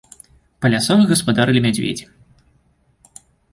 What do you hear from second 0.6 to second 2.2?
Па лясах гаспадарылі мядзведзі.